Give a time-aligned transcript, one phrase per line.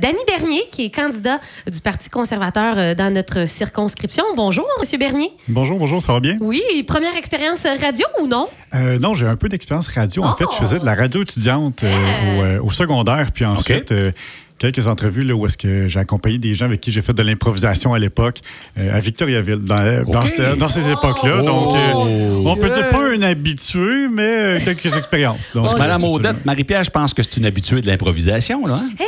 [0.00, 4.22] Danny Bernier, qui est candidat du Parti conservateur euh, dans notre circonscription.
[4.36, 5.32] Bonjour, Monsieur Bernier.
[5.48, 6.36] Bonjour, bonjour, ça va bien?
[6.38, 8.46] Oui, première expérience radio ou non?
[8.76, 10.22] Euh, non, j'ai un peu d'expérience radio.
[10.22, 13.90] En fait, je faisais de la radio étudiante euh, au, euh, au secondaire, puis ensuite.
[13.90, 14.12] euh,
[14.56, 17.22] Quelques entrevues là, où est-ce que j'ai accompagné des gens avec qui j'ai fait de
[17.22, 18.40] l'improvisation à l'époque
[18.76, 21.42] euh, à Victoriaville, dans, dans, ce- dans ces époques-là.
[21.42, 25.52] Donc, euh, on peut dire pas un habitué, mais euh, quelques expériences.
[25.54, 26.02] Donc, Madame.
[26.02, 28.80] Audette, Marie-Pierre, je pense que c'est une habituée de l'improvisation, là.
[28.82, 29.04] hein?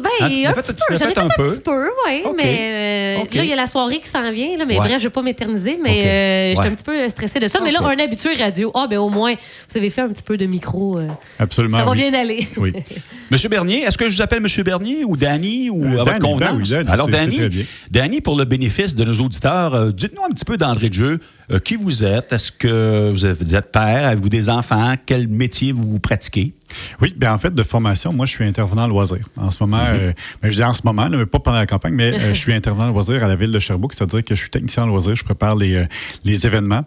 [0.00, 0.96] Euh, euh, ben, Ah, un fait, petit peu.
[0.96, 1.48] J'en ai fait un peu.
[1.50, 2.22] petit peu, oui.
[2.36, 4.56] Mais euh, là, il y a la soirée qui s'en vient.
[4.56, 4.86] Là, mais Ouais.
[4.86, 5.78] bref, je ne vais pas m'éterniser.
[5.82, 5.96] Mais OK.
[6.06, 6.66] euh, j'étais Ouais.
[6.66, 7.60] un petit peu stressée de ça.
[7.62, 8.70] Mais là, un habitué radio.
[8.74, 10.98] Ah, ben au moins, vous avez fait un petit peu de micro.
[10.98, 11.06] euh,
[11.38, 11.78] Absolument.
[11.78, 11.98] ça va oui.
[11.98, 12.46] bien aller.
[12.56, 12.72] Oui.
[13.30, 16.04] Monsieur Bernier, est-ce que je vous appelle Monsieur Bernier ou Danny ou Euh, à votre
[16.04, 16.70] Danny, convenance?
[16.70, 17.50] ben oui, Danny, Alors.
[17.90, 21.18] Danny, pour le bénéfice de nos auditeurs, euh, dites-nous un petit peu d'entrée de jeu.
[21.50, 22.32] Euh, qui vous êtes?
[22.32, 24.06] Est-ce que vous êtes, père?
[24.06, 24.94] Avez-vous des enfants?
[25.06, 26.54] Quel métier vous pratiquez?
[27.00, 29.18] Oui, bien en fait, de formation, moi, je suis intervenant loisir.
[29.36, 31.66] En ce moment, euh, ben, je dis en ce moment, là, mais pas pendant la
[31.66, 34.40] campagne, mais euh, je suis intervenant loisir à la ville de Sherbrooke, c'est-à-dire que je
[34.40, 35.84] suis technicien en loisir, je prépare les, euh,
[36.24, 36.84] les événements.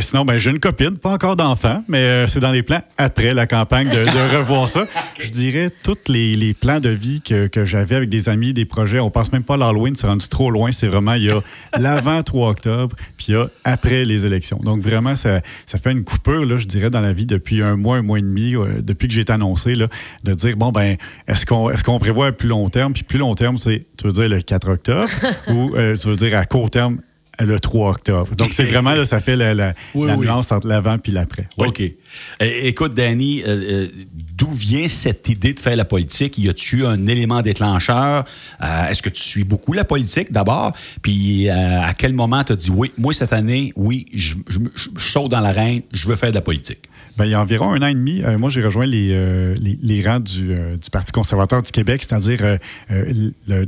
[0.00, 3.46] Sinon, ben, j'ai une copine, pas encore d'enfant, mais c'est dans les plans après la
[3.46, 4.86] campagne de, de revoir ça.
[5.20, 8.64] Je dirais tous les, les plans de vie que, que j'avais avec des amis, des
[8.64, 9.00] projets.
[9.00, 10.72] On passe même pas à l'Halloween, c'est rendu trop loin.
[10.72, 11.40] C'est vraiment, il y a
[11.78, 14.58] l'avant 3 octobre, puis il y a après les élections.
[14.62, 17.76] Donc vraiment, ça, ça fait une coupure, là, je dirais, dans la vie depuis un
[17.76, 19.88] mois, un mois et demi, euh, depuis que j'ai été annoncé, là,
[20.24, 20.96] de dire, bon, ben,
[21.28, 22.92] est-ce qu'on est qu'on prévoit à plus long terme?
[22.92, 25.08] Puis plus long terme, c'est, tu veux dire le 4 octobre?
[25.48, 26.98] Ou euh, tu veux dire à court terme,
[27.44, 28.34] le 3 octobre.
[28.36, 30.26] Donc c'est vraiment, là, ça fait la, la, Oui, la oui.
[30.26, 31.48] nuance entre l'avant puis l'après.
[31.58, 31.68] Oui.
[31.68, 31.80] OK.
[31.80, 33.88] Eh, écoute, Danny, euh, euh,
[34.36, 36.36] d'où vient cette idée de faire la politique?
[36.38, 38.24] Y a-tu un élément déclencheur?
[38.62, 40.72] Euh, Est-ce que tu suis beaucoup la politique d'abord?
[41.02, 44.58] Puis euh, à quel moment tu as dit, oui, moi cette année, oui, je, je,
[44.74, 46.80] je- je saute dans l'arène, je veux faire de la politique?
[47.16, 49.54] Ben, il y a environ un an et demi, euh, moi, j'ai rejoint les, euh,
[49.60, 52.58] les, les rangs du, euh, du Parti conservateur du Québec, c'est-à-dire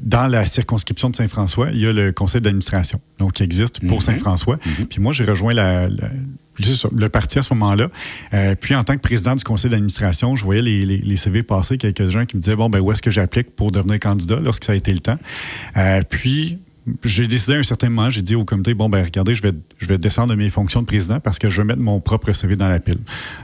[0.03, 4.03] dans la circonscription de Saint-François, il y a le conseil d'administration, donc qui existe pour
[4.03, 4.59] Saint-François.
[4.89, 6.11] Puis moi, j'ai rejoint la, la-
[6.97, 7.89] le parti à ce moment-là.
[8.33, 11.43] Euh, puis en tant que président du conseil d'administration, je voyais les, les, les CV
[11.43, 14.39] passer, quelques gens qui me disaient, bon, ben où est-ce que j'applique pour devenir candidat
[14.41, 15.19] lorsque ça a été le temps?
[15.77, 16.59] Euh, puis
[17.03, 19.53] j'ai décidé à un certain moment, j'ai dit au comité, bon, ben regardez, je vais,
[19.79, 22.33] je vais descendre de mes fonctions de président parce que je veux mettre mon propre
[22.33, 22.99] CV dans la pile.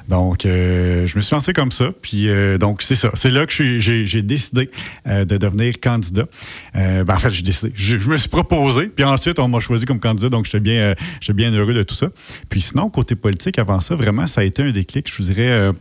[0.09, 1.91] Donc, euh, je me suis lancé comme ça.
[2.03, 3.11] Puis, euh, donc, c'est ça.
[3.15, 4.71] C'est là que j'ai décidé
[5.07, 6.27] euh, de devenir candidat.
[6.75, 7.73] Ben, en fait, j'ai décidé.
[7.75, 8.87] Je, me suis proposé.
[8.89, 10.29] Puis ensuite, on m'a choisi comme candidat.
[10.29, 10.95] Donc, j'étais bien,
[11.35, 12.09] bien heureux de tout ça.
[12.49, 15.73] Puis sinon, côté politique, avant ça, vraiment, ça a été un déclic, je vous dirais...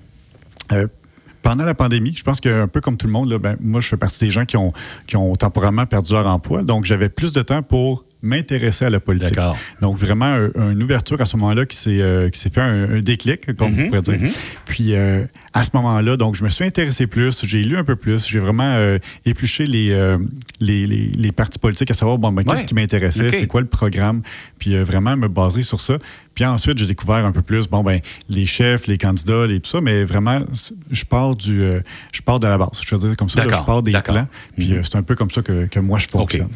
[0.72, 0.88] euh,
[1.42, 3.88] pendant la pandémie, je pense qu'un peu comme tout le monde, là, ben, moi, je
[3.88, 4.72] fais partie des gens qui ont,
[5.08, 6.64] qui ont temporairement perdu leur emploi.
[6.64, 9.36] Donc, j'avais plus de temps pour m'intéresser à la politique.
[9.82, 13.56] Donc, vraiment, un- une ouverture à ce moment-là qui s'est euh, fait un, un déclic,
[13.56, 14.16] comme Mhm, on pourrait dire.
[14.66, 17.96] Puis, euh, à ce moment-là, donc, je me suis intéressé plus, j'ai lu un peu
[17.96, 20.18] plus, j'ai vraiment euh, épluché les, euh,
[20.60, 22.66] les, les, les partis politiques à savoir, bon, ben, qu'est-ce Ouais.
[22.66, 24.22] qui m'intéressait, c'est quoi le programme,
[24.60, 25.98] puis euh, vraiment me baser sur ça.
[26.36, 28.00] Puis ensuite, j'ai découvert un peu plus, bon, ben,
[28.30, 30.42] les chefs, les candidats, les, tout ça, mais vraiment,
[30.92, 31.64] je pars du,
[32.14, 32.80] je pars de la base.
[32.86, 35.16] Je veux dire comme ça, là, je pars des plans, puis euh, c'est un peu
[35.16, 36.48] comme ça que, que moi, je fonctionne.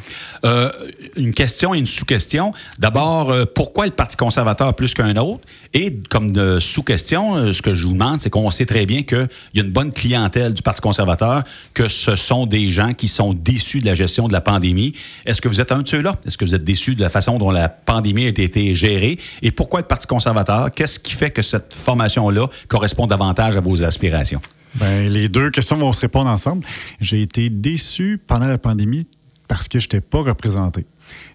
[1.17, 2.51] Une question et une sous-question.
[2.79, 5.41] D'abord, pourquoi le Parti conservateur plus qu'un autre?
[5.73, 9.59] Et comme sous-question, ce que je vous demande, c'est qu'on sait très bien qu'il y
[9.59, 13.81] a une bonne clientèle du Parti conservateur, que ce sont des gens qui sont déçus
[13.81, 14.93] de la gestion de la pandémie.
[15.25, 16.15] Est-ce que vous êtes un de ceux-là?
[16.25, 19.17] Est-ce que vous êtes déçus de la façon dont la pandémie a été gérée?
[19.41, 20.71] Et pourquoi le Parti conservateur?
[20.71, 24.41] Qu'est-ce qui fait que cette formation-là correspond davantage à vos aspirations?
[24.75, 26.65] Ben, les deux questions vont se répondre ensemble.
[26.99, 29.05] J'ai été déçu pendant la pandémie
[29.47, 30.85] parce que je n'étais pas représenté.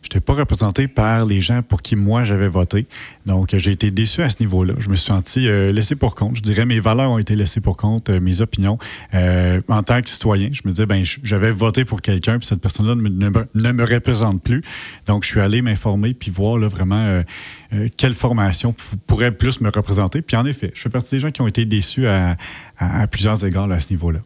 [0.02, 2.86] Je n'étais pas représenté par les gens pour qui moi j'avais voté.
[3.26, 4.74] Donc, euh, j'ai été déçu à ce niveau-là.
[4.78, 6.36] Je me suis senti euh, laissé pour compte.
[6.36, 8.78] Je dirais mes valeurs ont été laissées pour compte, euh, mes opinions.
[9.14, 12.60] Euh, en tant que citoyen, je me disais, ben, j'avais voté pour quelqu'un, puis cette
[12.60, 14.62] personne-là ne, me- représente plus.
[15.06, 17.22] Donc, je suis allé m'informer, puis voir là, vraiment
[17.96, 18.74] quelle formation
[19.06, 20.22] pourrait plus me représenter.
[20.22, 22.36] Puis en effet, je fais partie des gens qui ont été déçus à,
[23.10, 24.20] plusieurs égards à ce niveau-là.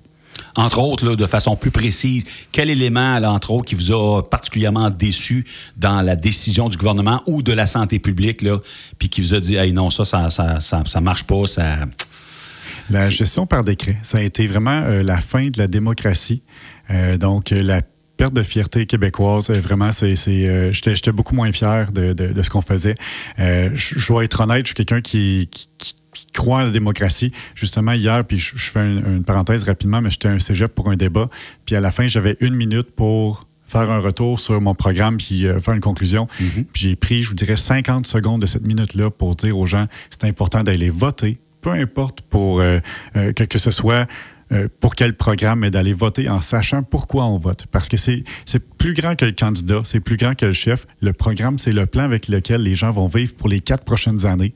[0.55, 5.47] Entre autres, de façon plus précise, quel élément, entre autres, qui vous a particulièrement déçu
[5.77, 8.45] dans la décision du gouvernement ou de la santé publique,
[8.99, 11.79] puis qui vous a dit, hey, non, ça, ça, ça, ça, ça marche pas, ça.
[12.91, 16.43] La gestion par décret, ça a été vraiment euh, la fin de la démocratie.
[16.91, 17.81] Euh, donc, euh, la
[18.23, 22.13] perte de fierté québécoise, euh, vraiment, c'est, c'est, euh, j'étais, j'étais beaucoup moins fier de,
[22.13, 22.95] de- de ce qu'on faisait.
[23.41, 25.97] Euh, je dois être honnête, je suis quelqu'un qui, qui-
[26.33, 27.33] croit en la démocratie.
[27.57, 30.89] Justement, hier, puis je, je fais une, une parenthèse rapidement, mais j'étais un cégep pour
[30.89, 31.29] un débat.
[31.65, 35.47] Puis à la fin, j'avais une minute pour faire un retour sur mon programme puis
[35.49, 36.29] euh, faire une conclusion.
[36.39, 39.87] Puis j'ai pris, je vous dirais, 50 secondes de cette minute-là pour dire aux gens
[40.11, 42.79] c'est important d'aller voter, peu importe pour euh,
[43.17, 44.07] euh, que, que ce soit
[44.53, 47.67] euh, pour quel programme, mais d'aller voter en sachant pourquoi on vote.
[47.71, 48.25] Parce que c'est
[48.79, 50.87] plus grand que le candidat, c'est plus grand que le chef.
[51.01, 54.27] Le programme, c'est le plan avec lequel les gens vont vivre pour les quatre prochaines
[54.27, 54.55] années.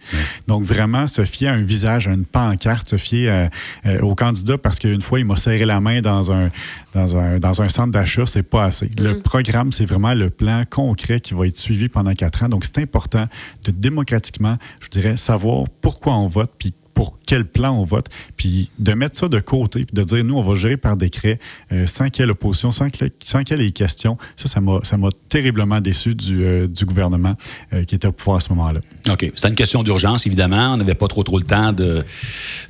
[0.48, 3.48] Donc, vraiment, se fier à un visage, à une pancarte, se fier
[3.86, 6.50] euh, au candidat parce qu'une fois, il m'a serré la main dans un,
[6.92, 8.90] dans un, dans un centre d'achat, c'est pas assez.
[8.98, 9.22] Le mm.
[9.22, 12.48] programme, c'est vraiment le plan concret qui va être suivi pendant quatre ans.
[12.48, 13.26] Donc, c'est important
[13.64, 18.06] de démocratiquement, je dirais, savoir pourquoi on vote, puis pour quel plan on vote,
[18.38, 21.38] puis de mettre ça de côté, puis de dire, nous, on va gérer par décret,
[21.70, 24.16] euh, sans qu'il y ait l'opposition, sans qu'il y ait les questions.
[24.34, 27.34] Ça, ça m'a terriblement déçu du, euh, du gouvernement
[27.74, 28.80] euh, qui était au pouvoir à ce moment-là.
[29.10, 29.30] OK.
[29.34, 30.72] C'était une question d'urgence, évidemment.
[30.72, 32.02] On n'avait pas trop, trop le temps de,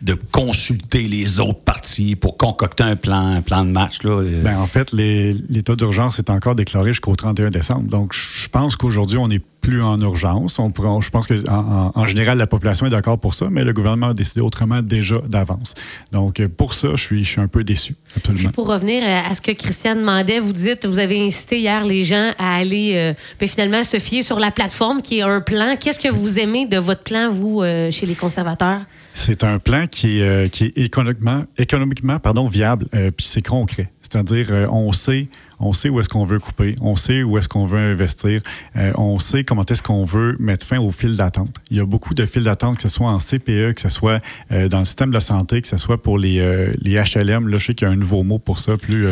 [0.03, 4.03] de consulter les autres partis pour concocter un plan, un plan de match.
[4.03, 4.25] Là.
[4.43, 7.89] Ben, en fait, l'état d'urgence est encore déclaré jusqu'au 31 décembre.
[7.89, 10.61] Donc, je pense qu'aujourd'hui, on est plus en urgence.
[10.61, 14.11] On, je pense que en, général, la population est d'accord pour ça, mais le gouvernement
[14.11, 15.75] a décidé autrement déjà d'avance.
[16.13, 18.51] Donc, euh, pour ça, je suis, je suis un peu déçu, absolument.
[18.51, 22.31] pour revenir à ce que Christiane demandait, vous dites, vous avez incité hier les gens
[22.39, 25.77] à aller euh, ben, finalement se fier sur la plateforme qui est un plan.
[25.81, 28.83] Qu'est-ce que vous aimez de votre plan, vous, euh, chez les conservateurs?
[29.15, 32.87] C'est un plan qui est, qui est économiquement, économiquement pardon, viable,
[33.17, 33.91] puis c'est concret.
[34.03, 35.29] C'est-à-dire, on sait
[35.61, 38.41] on sait où est-ce qu'on veut couper, on sait où est-ce qu'on veut investir,
[38.77, 41.55] euh, on sait comment est-ce qu'on veut mettre fin aux fils d'attente.
[41.71, 44.23] Il y a beaucoup de fils d'attente, que ce soit en CPE, que ce soit
[44.53, 47.49] euh, dans le système de la santé, que ce soit pour les, euh, les HLM.
[47.49, 49.07] Là, je sais qu'il y a un nouveau mot pour ça, plus,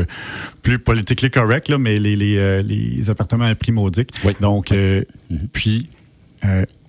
[0.62, 4.10] plus politically correct, là, mais les, les, les appartements à prix maudique.
[4.40, 5.04] Donc, mm-hmm.
[5.52, 5.88] puis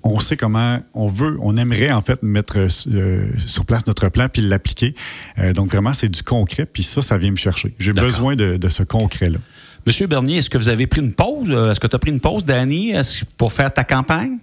[0.06, 4.28] on sait comment on veut, on aimerait en fait mettre euh, sur place notre plan
[4.32, 4.96] puis l'appliquer.
[5.40, 7.74] Euh, donc vraiment, c'est du concret, puis ça, ça vient me chercher.
[7.80, 9.40] J'ai besoin de, de ce concret-là.
[9.86, 11.52] Monsieur Bernier, est-ce que vous avez pris une pause?
[11.52, 12.94] Est-ce que tu as pris une pause, Danny,
[13.38, 14.38] pour faire ta campagne?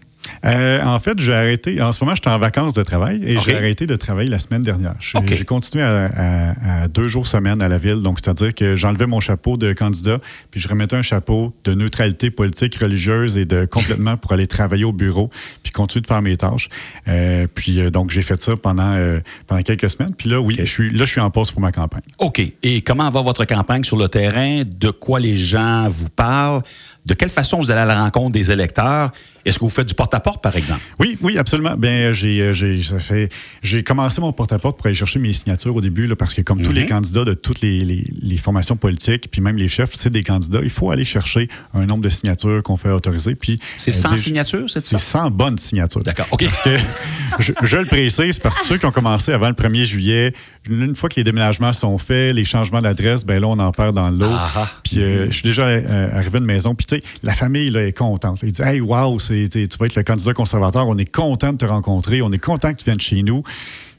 [0.44, 1.80] Euh, en fait, j'ai arrêté.
[1.80, 4.62] En ce moment, j'étais en vacances de travail et j'ai arrêté de travailler la semaine
[4.62, 4.94] dernière.
[5.00, 8.02] J'ai continué à, deux jours semaine à la ville.
[8.02, 10.18] Donc, c'est-à-dire que j'enlevais mon chapeau de candidat
[10.50, 14.84] puis je remettais un chapeau de neutralité politique, religieuse et de complètement pour aller travailler
[14.84, 15.30] au bureau
[15.62, 16.68] puis continuer de faire mes tâches.
[17.08, 18.98] Euh, puis, euh, donc, j'ai fait ça pendant,
[19.46, 20.14] pendant quelques semaines.
[20.16, 22.02] Puis là, oui, je suis, là, je suis en pause pour ma campagne.
[22.18, 22.42] OK.
[22.62, 24.62] Et comment va votre campagne sur le terrain?
[24.66, 26.62] De quoi les gens vous parlent?
[27.04, 29.10] De quelle façon vous allez à la rencontre des électeurs?
[29.44, 30.80] Est-ce que vous faites du porte-à-porte, par exemple?
[31.00, 31.76] Oui, oui, absolument.
[31.76, 33.28] Bien, j'ai, euh, fait,
[33.60, 36.62] j'ai commencé mon porte-à-porte pour aller chercher mes signatures au début, là, parce que comme
[36.62, 36.88] tous les mhm.
[36.88, 40.70] candidats de toutes les, les, formations politiques, puis même les chefs, c'est des candidats, il
[40.70, 43.34] faut aller chercher un nombre de signatures qu'on fait autoriser.
[43.34, 44.98] Puis, c'est 100 euh, signatures, c'est ça?
[44.98, 46.02] C'est 100 bonnes signatures.
[46.02, 46.44] D'accord, OK.
[46.44, 50.34] Parce que, je, le précise, parce que ceux qui ont commencé avant le 1er juillet,
[50.68, 53.96] une fois que les déménagements sont faits, les changements d'adresse, ben là, on en perd
[53.96, 54.26] dans l'eau.
[54.30, 54.70] Ah, ah.
[54.84, 56.86] Puis euh, je suis déjà arrivé à une maison, puis
[57.22, 58.40] la famille là, est contente.
[58.42, 59.48] Ils disent Hey, wow, tu
[59.78, 62.78] vas être le candidat conservateur, on est content de te rencontrer, on est content que
[62.78, 63.42] tu viennes chez nous.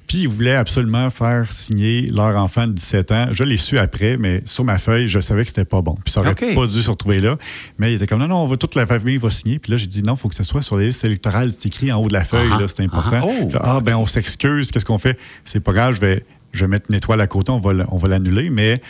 [0.07, 3.27] Puis ils voulaient absolument faire signer leur enfant de 17 ans.
[3.31, 5.97] Je l'ai su après, mais sur ma feuille, je savais que c'était pas bon.
[6.03, 7.37] Puis ça aurait pas dû se retrouver là.
[7.79, 9.59] Mais il était comme non, non, on va, toute la famille va signer.
[9.59, 11.51] Puis là, j'ai dit non, il faut que ce soit sur les listes électorales.
[11.53, 13.21] C'est écrit en haut de la feuille, ah, c'est important.
[13.23, 13.49] Ah, oh.
[13.61, 15.17] ah, ben on s'excuse, qu'est-ce qu'on fait?
[15.45, 17.97] C'est pas grave, je vais, je vais mettre une étoile à côté, on va, on
[17.97, 18.81] va l'annuler, mais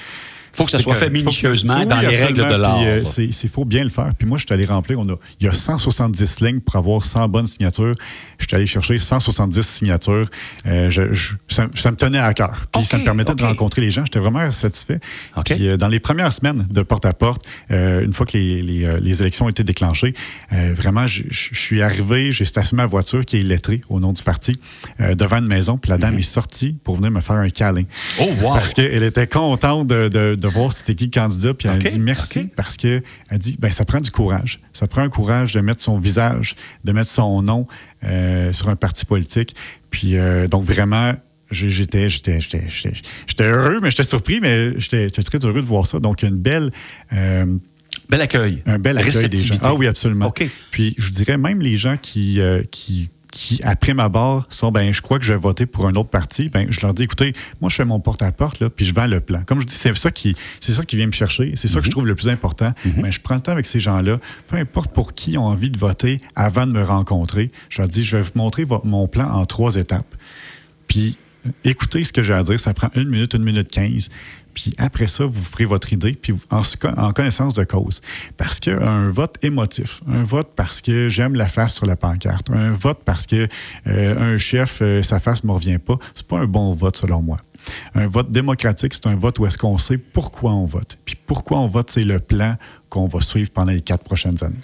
[0.54, 2.82] faut que ça soit fait minutieusement dans les règles de l'art.
[2.84, 4.12] Euh, il faut bien le faire.
[4.18, 5.00] Puis moi, je suis allé remplir.
[5.00, 7.96] On a, il y a 170 lignes pour avoir 100 bonnes signatures.
[8.38, 10.30] Je suis allé chercher 170 signatures.
[10.66, 11.14] Euh,
[11.50, 12.66] ça, me tenait à cœur.
[12.72, 14.04] Puis ça me permettait de rencontrer les gens.
[14.06, 15.00] J'étais vraiment satisfait.
[15.46, 19.50] Puis euh, dans les premières semaines de porte-à-porte, une fois que les, les, élections ont
[19.50, 20.14] été déclenchées,
[20.52, 24.60] vraiment, je, suis arrivé, j'ai stationné ma voiture qui est lettrée au nom du parti
[25.00, 25.78] devant une maison.
[25.78, 26.20] Puis la dame mhm.
[26.20, 27.84] est sortie pour venir me faire un câlin.
[28.20, 28.54] Oh, wow!
[28.54, 31.54] Parce qu'elle était contente de de voir c'était qui le candidat.
[31.54, 34.60] Puis elle a dit merci parce que elle dit ben ça prend du courage.
[34.74, 37.68] Ça prend un courage de mettre son visage, de mettre son nom
[38.04, 39.56] euh, sur un parti politique.
[39.90, 41.14] Puis euh, donc vraiment,
[41.52, 42.70] j'étais j'étais
[43.42, 46.00] heureux, mais j'étais surpris, mais j'étais très heureux de voir ça.
[46.00, 46.72] Donc une belle
[47.14, 47.46] euh,
[48.10, 48.62] Bel accueil.
[48.66, 49.56] Un bel accueil des gens.
[49.62, 50.32] Ah oui, absolument.
[50.72, 54.94] Puis je vous dirais, même les gens qui, qui qui, après ma barre, sont ben,
[54.94, 57.34] je crois que je vais voter pour un autre parti, ben, je leur dis, écoutez,
[57.62, 59.42] moi, je fais mon porte-à-porte, là, puis je vends le plan.
[59.48, 61.86] Comme je dis, c'est ça qui, c'est ça qui vient me chercher, c'est ça que
[61.86, 61.94] je mhm.
[61.94, 62.74] trouve le plus important.
[62.86, 65.80] Ben, je prends le temps avec ces gens-là, peu importe pour qui ont envie de
[65.80, 69.46] voter avant de me rencontrer, je leur dis, je vais vous montrer mon plan en
[69.46, 70.16] trois étapes.
[70.88, 71.18] Puis,
[71.64, 74.10] écoutez ce que j'ai à dire, ça prend une minute, une minute quinze.
[74.54, 78.02] Puis après ça, vous ferez votre idée, puis en, connaissance de cause.
[78.38, 82.72] Parce qu'un vote émotif, un vote parce que j'aime la face sur la pancarte, un
[82.72, 83.48] vote parce que
[83.88, 86.98] euh, un chef, euh, sa face ne me revient pas, c'est pas un bon vote
[86.98, 87.38] selon moi.
[87.96, 90.98] Un vote démocratique, c'est un vote où est-ce qu'on sait pourquoi on vote.
[91.06, 92.58] Puis pourquoi on vote, c'est le plan
[92.94, 94.56] qu'on va suivre pendant les quatre prochaines années.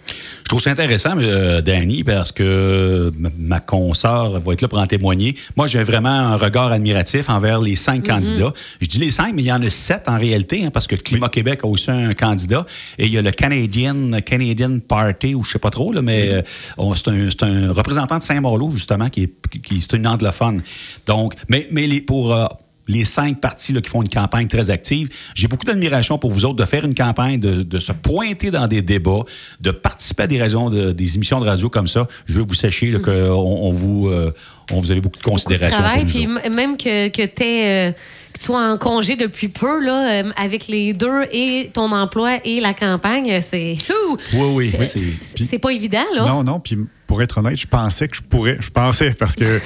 [0.44, 4.86] Je trouve ça intéressant, euh, Danny, parce que ma consoeur va être là pour en
[4.86, 5.36] témoigner.
[5.58, 8.08] Moi, j'ai vraiment un regard admiratif envers les cinq Mm-hmm.
[8.08, 8.54] candidats.
[8.80, 10.96] Je dis les cinq, mais il y en a sept en réalité, hein, parce que
[10.96, 12.66] Climat Québec a aussi un candidat.
[13.00, 16.30] Et il y a le Canadian, Canadian Party, ou je sais pas trop, là, mais
[16.30, 16.42] euh,
[16.78, 19.34] on- c'est un, représentant de Saint-Malo, justement, qui est,
[19.64, 20.62] qui, c'est une anglophone.
[21.08, 22.34] Donc, mais, mais les, pour.
[22.34, 22.46] euh,
[22.90, 25.08] les cinq partis là, qui font une campagne très active.
[25.36, 28.68] J'ai beaucoup d'admiration pour vous autres de faire une campagne, de, de se pointer dans
[28.68, 29.24] des débats,
[29.62, 32.08] de participer à des, raisons de- des émissions de radio comme ça.
[32.26, 34.34] Je veux que vous sachiez là, qu'on on vous, euh,
[34.72, 35.78] on vous avez beaucoup de considération.
[35.82, 37.94] travail, puis même que, que tu
[38.29, 42.40] que tu sois en congé depuis peu, là, euh, avec les deux, et ton emploi
[42.46, 43.78] et la campagne, c'est.
[43.90, 44.18] Ouh!
[44.34, 44.72] Oui, oui.
[44.80, 46.26] Euh, c'est- C'est c'est pas évident, là.
[46.28, 46.78] Non, non, puis
[47.08, 49.60] pour être honnête, je pensais que je pourrais, je pensais parce que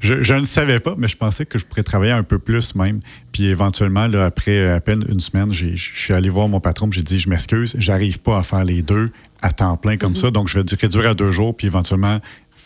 [0.00, 2.74] je, je ne savais pas, mais je pensais que je pourrais travailler un peu plus
[2.74, 3.00] même.
[3.32, 6.90] Puis éventuellement, là, après à peine une semaine, j'ai- je suis allé voir mon patron,
[6.92, 9.10] j'ai dit, je m'excuse, j'arrive pas à faire les deux
[9.42, 12.20] à temps plein comme ça, donc je vais réduire à deux jours, puis éventuellement,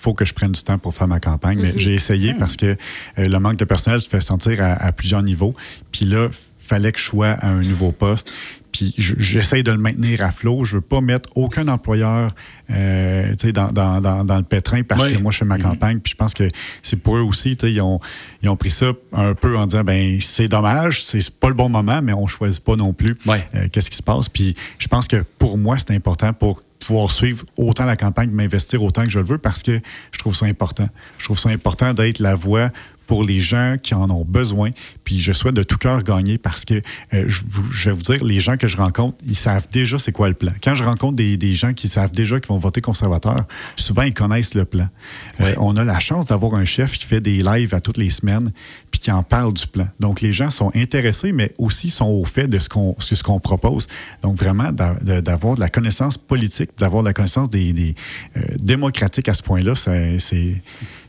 [0.04, 1.58] faut que je prenne du temps pour faire ma campagne.
[1.61, 2.76] Mais j'ai essayé parce que euh,
[3.16, 5.54] le manque de personnel se fait sentir à, à plusieurs niveaux.
[5.92, 8.32] Puis là, fallait que je sois à un nouveau poste.
[8.73, 10.64] Puis je- j'essaye de le maintenir à flot.
[10.64, 12.34] Je veux pas mettre aucun employeur
[12.70, 15.14] euh, dans, dans, dans, dans le pétrin parce Oui.
[15.14, 16.00] que moi, je fais ma campagne.
[16.00, 16.49] Puis je pense que
[16.82, 17.52] c'est pour eux aussi.
[17.62, 18.00] Ils ont,
[18.42, 21.68] ils ont pris ça un peu en disant ben c'est dommage, c'est pas le bon
[21.68, 23.37] moment, mais on choisit pas non plus Oui.
[23.54, 24.28] euh, qu'est-ce qui se passe.
[24.28, 28.83] Puis je pense que pour moi, c'est important pour pouvoir suivre autant la campagne, m'investir
[28.83, 29.81] autant que je le veux parce que
[30.12, 30.88] je trouve ça important.
[31.19, 32.71] Je trouve ça important d'être la voix
[33.06, 34.70] pour les gens qui en ont besoin.
[35.04, 38.40] Puis je souhaite de tout cœur gagner parce que euh, je, vais vous dire, les
[38.40, 40.52] gens que je rencontre, ils savent déjà c'est quoi le plan.
[40.62, 43.44] Quand je rencontre des, des gens qui savent déjà qu'ils vont voter conservateur,
[43.76, 44.88] souvent ils connaissent le plan.
[45.40, 48.11] Euh, on a la chance d'avoir un chef qui fait des lives à toutes les
[48.11, 48.52] semaines
[48.90, 49.88] puis qui en parle du plan.
[50.00, 53.40] Donc les gens sont intéressés, mais aussi sont au fait de ce qu'on ce qu'on
[53.40, 53.88] propose.
[54.23, 57.94] Donc vraiment d'avoir de la connaissance politique, d'avoir de la connaissance des, des,
[58.37, 60.62] euh, démocratique à ce point-là, c'est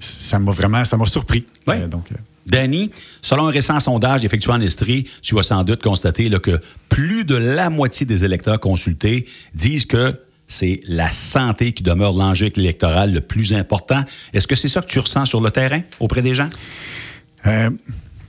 [0.05, 1.45] ça m'a vraiment ça m'a surpris.
[1.67, 1.75] Oui.
[1.77, 5.81] Euh, donc euh, Danny, selon un récent sondage effectué en Estrie, tu vas sans doute
[5.81, 6.59] constater là, que
[6.89, 10.13] plus de la moitié des électeurs consultés disent que
[10.47, 14.03] c'est la santé qui demeure l'enjeu électoral le plus important.
[14.33, 16.49] Est-ce que c'est ça que tu ressens sur le terrain auprès des gens?
[17.47, 17.71] Euh,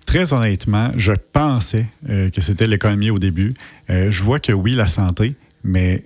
[0.06, 3.54] très honnêtement, je pensais euh, que c'était l'économie au début.
[3.90, 5.34] Euh, je vois que oui, la santé,
[5.66, 6.04] mais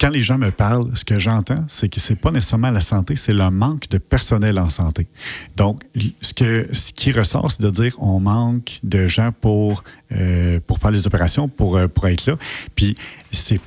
[0.00, 3.16] quand les gens me parlent, ce que j'entends, c'est que c'est pas nécessairement la santé,
[3.16, 5.08] c'est le manque de personnel en santé.
[5.56, 5.82] Donc,
[6.20, 10.78] ce, que, ce qui ressort, c'est de dire on manque de gens pour, euh, pour
[10.78, 12.36] faire les opérations, pour, euh, pour être là.
[12.76, 12.94] Puis,
[13.32, 13.60] c'est,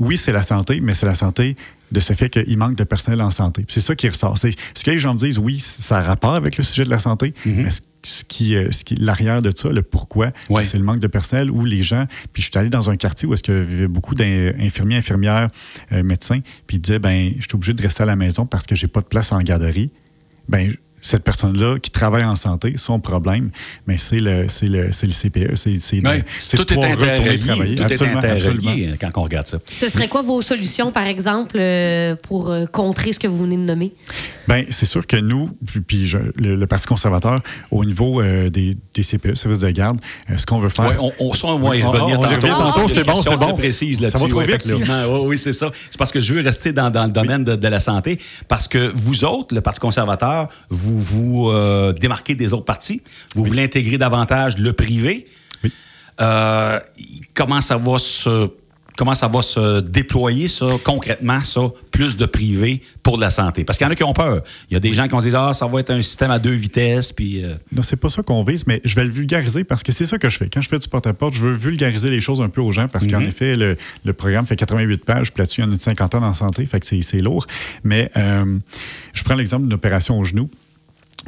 [0.00, 1.56] oui, c'est la santé, mais c'est la santé
[1.92, 3.64] de ce fait qu'il manque de personnel en santé.
[3.68, 4.38] C'est ça qui ressort.
[4.38, 6.90] C'est, ce que les gens me disent, oui, ça a rapport avec le sujet de
[6.90, 10.64] la santé, mais ce, ce qui, euh, ce qui, l'arrière de ça, le pourquoi, Ouais.
[10.64, 12.06] c'est le manque de personnel où les gens.
[12.32, 15.48] Puis je suis allé dans un quartier où est-ce qu'il y avait beaucoup d'infirmiers, infirmières,
[15.92, 18.66] euh, médecins, puis ils disaient, ben, je suis obligé de rester à la maison parce
[18.66, 19.90] que j'ai pas de place en garderie.
[20.48, 23.50] Ben, cette personne-là qui travaille en santé, son problème,
[23.86, 27.76] mais c'est le, c'est le, c'est le CPE, c'est, de tout est retourner travailler.
[27.76, 28.68] Tout est Absolument, absolument.
[28.70, 29.58] interrelié euh, quand on regarde ça.
[29.70, 31.58] Ce serait quoi vos solutions, par exemple,
[32.24, 33.92] pour contrer ce que vous venez de nommer?
[34.48, 37.40] Bien, c'est sûr que nous, puis, puis je- le, le Parti conservateur,
[37.70, 39.98] au niveau euh, des, des CPE, services de garde,
[40.30, 40.88] euh, ce qu'on veut faire.
[40.88, 42.46] Ouais, on, on, ça, on va y On- revenir on- tantôt.
[42.46, 43.46] tantôt, c'est bon, c'est bon.
[43.48, 44.54] très précises Ça va trop vite, là.
[44.56, 45.02] effectivement.
[45.12, 45.70] Oui, oui, c'est ça.
[45.90, 48.18] C'est parce que je veux rester dans, dans le domaine de, de la santé.
[48.48, 53.02] Parce que vous autres, le Parti conservateur, vous vous euh, démarquez des autres partis.
[53.34, 55.26] Vous voulez intégrer davantage le privé.
[55.62, 55.72] Oui.
[57.34, 58.48] Comment ça va se
[58.98, 63.62] comment ça va se déployer, ça, concrètement, ça, plus de privé pour la santé?
[63.62, 64.42] Parce qu'il y en a qui ont peur.
[64.68, 66.32] Il y a des gens qui vont se dire, ah, ça va être un système
[66.32, 67.44] à deux vitesses, puis...
[67.44, 70.04] euh, Non, c'est pas ça qu'on vise, mais je vais le vulgariser parce que c'est
[70.04, 70.48] ça que je fais.
[70.48, 73.06] Quand je fais du porte-à-porte, je veux vulgariser les choses un peu aux gens parce
[73.06, 75.78] qu'en effet, le, le programme fait 88 pages, puis là-dessus, il y en a une
[75.78, 77.46] cinquantaine en santé, fait que c'est, c'est lourd.
[77.84, 78.58] Mais euh,
[79.14, 80.50] je prends l'exemple d'une opération au genou.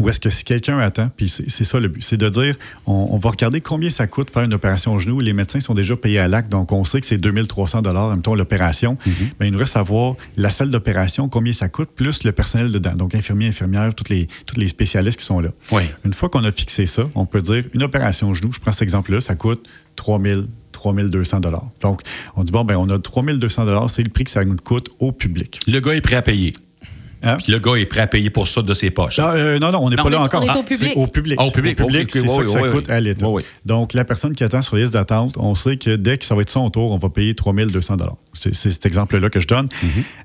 [0.01, 3.09] Où est-ce que si quelqu'un attend, puis c'est ça le but, c'est de dire, on,
[3.11, 5.21] on va regarder combien ça coûte faire une opération au genou.
[5.21, 8.35] Les médecins sont déjà payés à l'acte, donc on sait que c'est 2300 dollars, mettons,
[8.35, 8.97] l'opération.
[9.39, 12.73] Ben, il nous reste à voir la salle d'opération, combien ça coûte, plus le personnel
[12.73, 12.95] dedans.
[12.95, 15.51] Donc, infirmiers, infirmières, tous les, tous les spécialistes qui sont là.
[15.73, 15.83] Oui.
[16.05, 18.73] Une fois qu'on a fixé ça, on peut dire, une opération au genou, je prends
[18.73, 21.69] cet exemple-là, ça coûte 3000 3200 dollars.
[21.83, 22.01] Donc,
[22.37, 24.89] on dit, bon, ben, on a 3200 dollars, c'est le prix que ça nous coûte
[24.99, 25.61] au public.
[25.67, 26.55] Le gars est prêt à payer.
[27.23, 27.37] Hein?
[27.43, 29.19] Puis le gars est prêt à payer pour ça de ses poches.
[29.19, 30.43] Non, euh, non, non, on n'est pas on là est- encore.
[30.43, 30.93] on est au public.
[30.95, 31.37] c'est Au public.
[31.41, 32.95] Ah, au public, Au public, c'est oui, ça que ça oui, coûte oui.
[32.95, 33.27] à l'État.
[33.67, 36.35] Donc, la personne qui attend sur la liste d'attente, on sait que dès que ça
[36.35, 37.97] va être son tour, on va payer 3200
[38.35, 39.69] C'est cet exemple-là que je donne.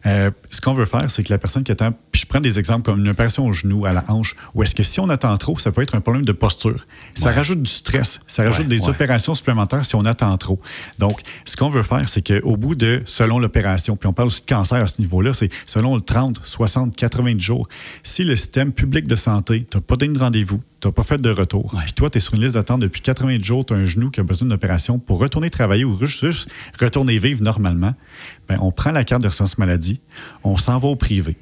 [0.06, 2.60] Euh, ce qu'on veut faire, c'est que la personne qui attend, puis je prends des
[2.60, 5.36] exemples comme une opération au genou, à la hanche, ou est-ce que si on attend
[5.38, 6.86] trop, ça peut être un problème de posture.
[7.14, 10.60] Ça rajoute du stress, ça rajoute des opérations supplémentaires si on attend trop.
[11.00, 14.42] Donc, ce qu'on veut faire, c'est qu'au bout de, selon l'opération, puis on parle aussi
[14.42, 17.68] de cancer à ce niveau-là, c'est selon le 30, 60, 80 jours,
[18.04, 21.04] si le système public de santé, tu n'as pas donné de rendez-vous, tu n'as pas
[21.04, 21.74] fait de retour.
[21.84, 24.12] Puis toi, tu es sur une liste d'attente depuis 80 jours, tu as un genou
[24.12, 26.50] qui a besoin d'une opération pour retourner travailler ou juste
[26.80, 27.94] retourner vivre normalement.
[28.50, 30.00] Bien, on prend la carte de ressources maladie,
[30.44, 31.38] on s'en va au privé.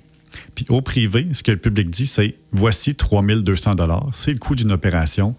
[0.56, 3.76] Puis au privé, ce que le public dit, c'est voici 3200
[4.12, 5.36] C'est le coût d'une opération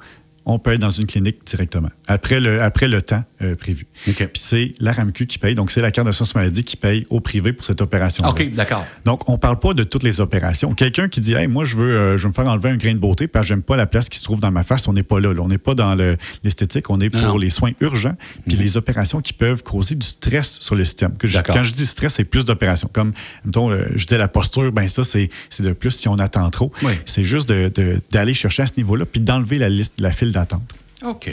[0.47, 3.87] on peut être dans une clinique directement, après le, après le temps euh, prévu.
[4.05, 7.21] Puis c'est la RAMQ qui paye, donc c'est la carte d'assurance maladie qui paye au
[7.21, 8.25] privé pour cette opération.
[8.27, 8.85] OK, d'accord.
[9.05, 10.75] Donc, on ne parle pas de toutes les opérations.
[10.75, 12.93] Quelqu'un qui dit, hey, moi, je veux, euh, je veux me faire enlever un grain
[12.93, 14.93] de beauté parce que j'aime pas la place qui se trouve dans ma face, on
[14.93, 15.95] n'est pas là, On n'est pas dans
[16.43, 18.63] l'esthétique, on est pour les soins urgents, puis mhm.
[18.63, 21.17] les opérations qui peuvent causer du stress sur le système.
[21.17, 22.91] Que quand je dis stress, c'est plus d'opérations.
[22.93, 23.13] Comme,
[23.45, 26.73] mettons, euh, je dis la posture, ben ça, c'est de plus si on attend trop.
[27.07, 30.75] C'est juste d'aller de, chercher à ce niveau-là, puis d'enlever la liste, la file d'attente.
[31.05, 31.31] OK.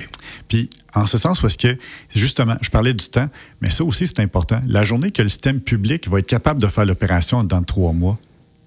[0.47, 1.77] Puis, en ce sens, parce que,
[2.13, 3.29] justement, je parlais du temps,
[3.61, 4.61] mais ça aussi, c'est important.
[4.67, 8.17] La journée que le système public va être capable de faire l'opération dans trois mois,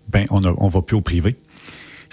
[0.08, 1.36] ben on ne on va plus au privé.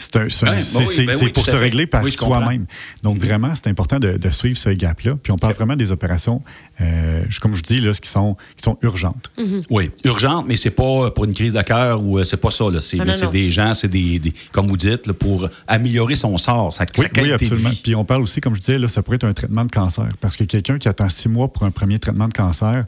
[0.02, 2.66] C'est pour se régler par soi-même.
[3.04, 5.18] Donc, vraiment, c'est important de, suivre ce gap-là.
[5.22, 6.42] Puis, on parle vraiment des opérations,
[6.80, 9.30] euh, comme je dis, là, qui, sont, qui sont urgentes.
[9.38, 9.66] Mm-hmm.
[9.70, 12.66] Oui, urgentes, mais c'est pas pour une crise de cœur ou euh, c'est pas ça.
[12.80, 17.32] C'est des gens, c'est des, comme vous dites, pour améliorer son sort, sa, oui, oui,
[17.34, 17.72] absolument.
[17.84, 20.10] Puis, on parle aussi, comme je disais, là, ça pourrait être un traitement de cancer.
[20.20, 22.84] Parce que quelqu'un qui attend six mois pour un premier traitement de cancer,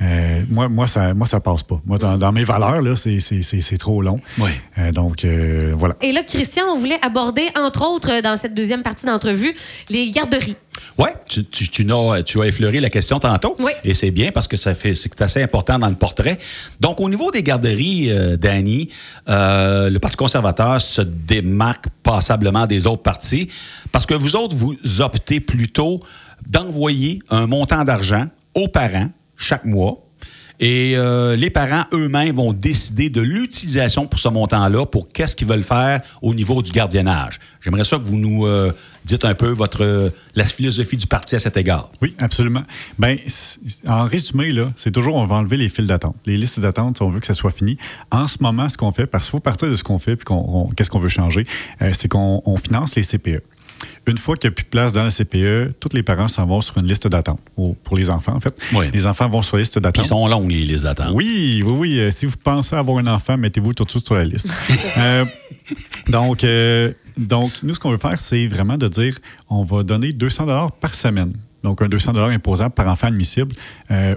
[0.00, 1.80] euh, moi, moi, ça, moi, ça passe pas.
[1.84, 4.20] Moi, dans, mes valeurs, là, c'est trop long.
[4.38, 4.50] Oui.
[4.78, 5.96] Euh, donc, euh, voilà.
[6.00, 9.54] Et là, Christian, on voulait aborder, entre autres, dans cette deuxième partie d'entrevue,
[9.88, 10.56] les garderies.
[10.98, 13.56] Oui, tu, tu, tu, as, tu, as, effleuré la question tantôt.
[13.58, 13.72] Oui.
[13.82, 16.38] Et c'est bien parce que ça fait c'est assez important dans le portrait.
[16.80, 18.88] Donc, au niveau des garderies, Danny,
[19.26, 23.48] le Parti conservateur se démarque passablement des autres partis
[23.90, 26.00] parce que vous autres, vous optez plutôt
[26.46, 30.04] d'envoyer un montant d'argent aux parents chaque mois.
[30.60, 35.46] Et euh, les parents eux-mêmes vont décider de l'utilisation pour ce montant-là, pour qu'est-ce qu'ils
[35.46, 37.38] veulent faire au niveau du gardiennage.
[37.60, 38.72] J'aimerais ça que vous nous euh,
[39.04, 41.90] dites un peu votre la philosophie du parti à cet égard.
[42.02, 42.64] Oui, absolument.
[42.98, 43.16] Ben,
[43.86, 46.16] en résumé, là, c'est toujours on va enlever les files d'attente.
[46.26, 47.78] Les listes d'attente, si on veut que ça soit fini.
[48.10, 50.26] En ce moment, ce qu'on fait, parce qu'il faut partir de ce qu'on fait, puis
[50.76, 51.46] qu'est-ce qu'on veut changer,
[51.82, 53.42] euh, c'est qu'on finance les CPE.
[54.06, 56.46] Une fois qu'il n'y a plus de place dans la CPE, tous les parents s'en
[56.46, 57.40] vont sur une liste d'attente.
[57.84, 58.58] Pour les enfants, en fait.
[58.92, 60.04] Les enfants vont sur la liste d'attente.
[60.04, 61.10] Ils sont longs, les listes d'attente.
[61.12, 62.00] Oui, oui, oui.
[62.00, 64.48] Euh, si vous pensez avoir un enfant, mettez-vous tout de suite sur la liste.
[64.98, 65.24] Euh,
[66.08, 69.16] donc, euh, donc, nous, ce qu'on veut faire, c'est vraiment de dire
[69.48, 71.32] on va donner 200 par semaine.
[71.62, 73.54] Donc, un 200 imposable par enfant admissible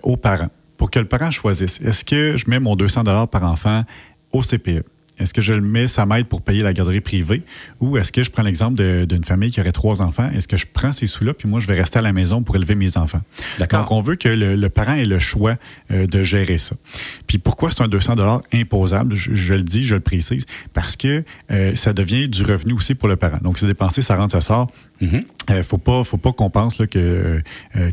[0.01, 0.49] aux parents
[0.81, 1.79] pour que le parent choisisse.
[1.81, 3.83] Est-ce que je mets mon 200 par enfant
[4.31, 4.83] au CPE?
[5.19, 7.43] Est-ce que je le mets, ça m'aide pour payer la garderie privée?
[7.79, 10.29] Ou est-ce que je prends l'exemple d'une famille qui aurait trois enfants?
[10.33, 12.55] Est-ce que je prends ces sous-là, puis moi, je vais rester à la maison pour
[12.55, 13.21] élever mes enfants?
[13.59, 15.57] Donc, on veut que le, parent ait le choix
[15.91, 16.75] euh, de gérer ça.
[17.27, 18.15] Puis pourquoi c'est un 200
[18.53, 19.15] imposable?
[19.15, 23.07] Je, le dis, je le précise, parce que euh, ça devient du revenu aussi pour
[23.07, 23.39] le parent.
[23.41, 24.71] Donc, c'est dépensé, ça rentre, ça sort.
[25.01, 27.41] Il ne euh, faut pas, faut pas qu'on pense là, que,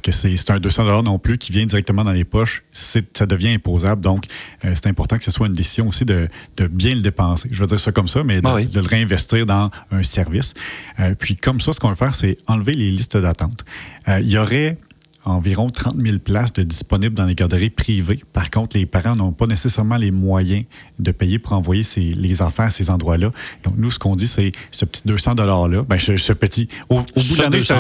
[0.03, 2.63] que c'est un 200 non plus qui vient directement dans les poches.
[2.73, 4.03] Ça devient imposable.
[4.03, 4.27] Donc,
[4.63, 7.67] c'est important que ce soit une décision aussi de, de bien le dépenser je veux
[7.67, 10.55] dire ça comme ça, mais de, ah le réinvestir dans un service.
[11.01, 13.65] Euh, puis comme ça, ce qu'on va faire, c'est enlever les listes d'attente.
[14.09, 14.79] Euh, il y aurait
[15.29, 18.21] environ 30 000 places de disponibles dans les garderies privées.
[18.33, 20.65] Par contre, les parents n'ont pas nécessairement les moyens
[20.99, 23.31] de payer pour envoyer les enfants à ces endroits-là.
[23.65, 27.05] Donc, nous, ce qu'on dit, c'est ce petit 200 $-là, ben, ce, petit, au, bout
[27.17, 27.75] de l'année, c'est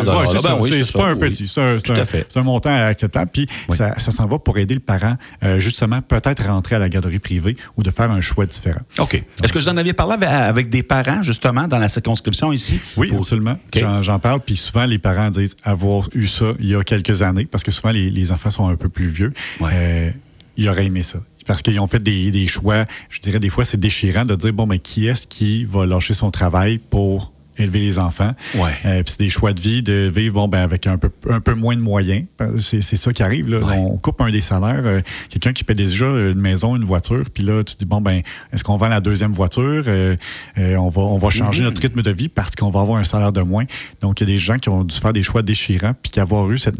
[0.92, 3.30] pas un petit, c'est un, montant acceptable.
[3.32, 7.18] Puis, ça, s'en va pour aider le parent, euh, justement, peut-être rentrer à la garderie
[7.18, 8.80] privée ou de faire un choix différent.
[8.98, 9.14] OK.
[9.42, 12.80] Est-ce que vous en aviez parlé avec des parents, justement, dans la circonscription ici?
[12.96, 13.56] Oui, absolument.
[14.00, 17.37] J'en parle, puis souvent, les parents disent avoir eu ça il y a quelques années
[17.46, 20.10] parce que souvent les, enfants sont un peu plus vieux, euh,
[20.56, 21.18] ils auraient aimé ça.
[21.46, 24.66] Parce qu'ils ont fait des, choix, je dirais des fois c'est déchirant de dire bon
[24.66, 28.32] mais qui est-ce qui va lâcher son travail pour élever les enfants.
[28.54, 28.72] Ouais.
[28.84, 31.40] Euh, puis c'est des choix de vie, de vivre bon, ben, avec un peu, un
[31.40, 32.24] peu moins de moyens.
[32.60, 33.48] C'est, ça qui arrive.
[33.48, 33.58] Là.
[33.76, 34.82] On coupe un des salaires.
[34.84, 38.20] Euh, quelqu'un qui paie déjà une maison, une voiture, puis là, tu dis, bon, ben,
[38.52, 39.84] est-ce qu'on vend la deuxième voiture?
[39.86, 40.16] Euh,
[40.56, 41.64] on, va, on va changer mm-hmm.
[41.64, 43.64] notre rythme de vie parce qu'on va avoir un salaire de moins.
[44.00, 46.20] Donc, il y a des gens qui ont dû faire des choix déchirants, puis qui
[46.20, 46.76] avoir eu cette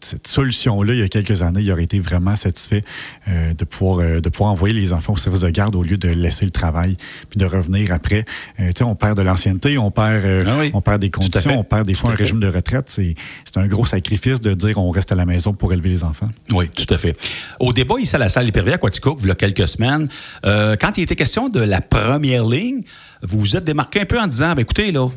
[0.00, 2.82] cette, solution-là, il y a quelques années, il aurait été vraiment satisfait
[3.26, 6.46] de, pouvoir, de pouvoir envoyer les enfants au service de garde au lieu de laisser
[6.46, 6.96] le travail
[7.28, 8.24] puis de revenir après.
[8.60, 10.70] Euh, on perd de l'ancienneté, on perd perd, euh, Ah oui.
[10.74, 12.88] on perd des conditions, on perd des fois un régime de retraite.
[12.88, 13.14] C'est
[13.44, 16.30] c'est un gros sacrifice de dire on reste à la maison pour élever les enfants.
[16.52, 17.16] Oui, tout à fait.
[17.60, 20.08] Au débat ici à la salle Épervier à Quaticook, il y a quelques semaines,
[20.44, 22.82] euh, quand il était question de la première ligne,
[23.22, 25.08] vous vous êtes démarqué un peu en disant, ben, écoutez, là,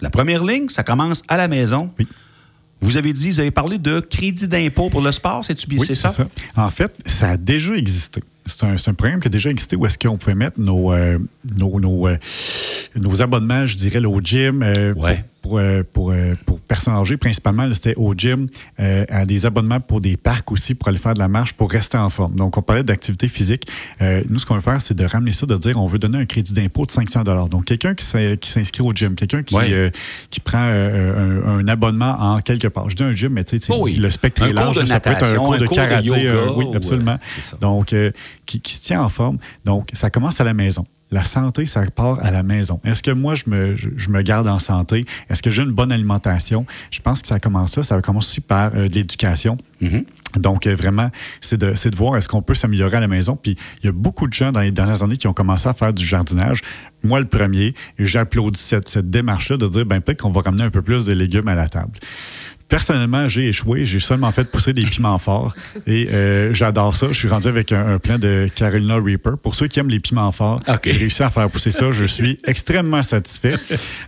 [0.00, 1.90] la première ligne, ça commence à la maison.
[1.98, 2.06] Oui.
[2.80, 5.94] Vous avez dit, vous avez parlé de crédit d'impôt pour le sport, bien Oui, c'est
[5.94, 6.12] ça?
[6.56, 8.22] En fait, ça a déjà existé.
[8.46, 11.18] C'est un, un programme qui a déjà existé où est-ce qu'on pouvait mettre nos, euh,
[11.58, 12.16] nos, nos, euh,
[12.96, 15.24] nos abonnements, je dirais, là, au gym euh, Ouais.
[15.42, 15.60] pour,
[15.92, 16.12] pour,
[16.44, 20.88] pour personnes âgées, principalement, c'était au gym, à des abonnements pour des parcs aussi, pour
[20.88, 22.34] aller faire de la marche, pour rester en forme.
[22.34, 23.66] Donc, on parlait d'activité physique.
[24.00, 26.24] Nous, ce qu'on veut faire, c'est de ramener ça, de dire on veut donner un
[26.26, 29.92] crédit d'impôt de 500 Donc, quelqu'un qui s'in- qui s'inscrit au gym, quelqu'un qui, Ouais.
[30.30, 32.88] qui prend un, un abonnement en quelque part.
[32.90, 33.94] Je dis un gym, mais tu sais, Oh oui.
[33.96, 34.78] le spectre Un est cours large.
[34.80, 36.06] de ça peut être un cours un de cours de karaté.
[36.06, 37.18] yoga, oui, ou, absolument.
[37.60, 37.94] Donc,
[38.46, 39.38] qui, qui se tient en forme.
[39.64, 40.86] Donc, ça commence à la maison.
[41.12, 42.80] La santé, ça part à la maison.
[42.82, 45.06] Est-ce que moi, je me, je, je me garde en santé?
[45.30, 46.66] Est-ce que j'ai une bonne alimentation?
[46.90, 47.84] Je pense que ça commence ça.
[47.84, 49.56] Ça commence aussi par euh, de l'éducation.
[50.34, 51.08] Donc, euh, vraiment,
[51.40, 53.38] c'est de, c'est de voir est-ce qu'on peut s'améliorer à la maison.
[53.40, 55.74] Puis, il y a beaucoup de gens dans les dernières années qui ont commencé à
[55.74, 56.62] faire du jardinage.
[57.04, 60.64] Moi, le premier, et j'applaudis cette, cette démarche-là de dire, ben peut-être qu'on va ramener
[60.64, 61.92] un peu plus de légumes à la table.
[62.68, 63.86] Personnellement, j'ai échoué.
[63.86, 65.54] J'ai seulement fait pousser des piments forts.
[65.86, 67.06] Et euh, j'adore ça.
[67.08, 69.38] Je suis rendu avec un, un plan de Carolina Reaper.
[69.40, 71.92] Pour ceux qui aiment les piments forts, j'ai réussi à faire pousser ça.
[71.92, 73.54] Je suis extrêmement satisfait.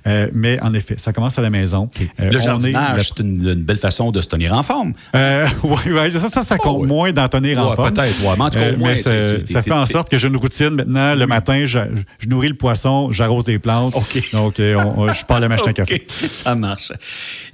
[0.07, 1.89] Euh, mais en effet, ça commence à la maison.
[2.21, 4.93] Euh, Le jardinage, c'est une, une belle façon de se tenir en forme.
[5.15, 6.89] oui, ouais, ça, ça, ça compte Oh, oui.
[6.89, 7.93] moins d'en tenir en forme.
[7.93, 10.37] peut-être, ouais, mais en tout cas, au moins, ça, fait en sorte que j'ai une
[10.37, 11.15] routine maintenant.
[11.15, 11.79] Le matin, je,
[12.19, 13.95] je nourris le poisson, j'arrose les plantes.
[13.97, 14.33] OK.
[14.33, 16.05] Donc, on- je pars la machine à café.
[16.09, 16.93] Ça marche.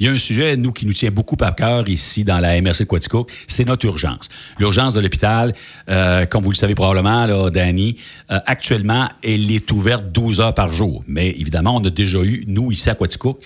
[0.01, 2.61] Il y a un sujet, nous, qui nous tient beaucoup à cœur ici dans la
[2.61, 4.29] MRC de Quaticook, c'est notre urgence.
[4.59, 5.53] L'urgence de l'hôpital,
[5.89, 7.97] euh, comme vous le savez probablement, là, Danny,
[8.31, 11.03] euh, actuellement, elle est ouverte 12 heures par jour.
[11.07, 13.41] Mais évidemment, on a déjà eu, nous, ici à Quaticook,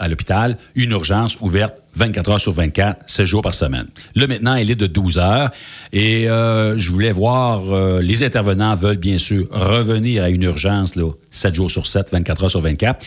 [0.00, 3.86] à l'hôpital, une urgence ouverte 24 heures sur 24, 7 jours par semaine.
[4.16, 5.50] Là, maintenant, elle est de 12 heures.
[5.92, 7.62] Et euh, je voulais voir,
[8.00, 12.44] les intervenants veulent bien sûr revenir à une urgence, là, 7 jours sur 7, 24
[12.44, 13.06] heures sur 24.